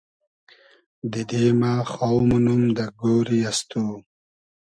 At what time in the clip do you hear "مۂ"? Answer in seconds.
1.59-1.73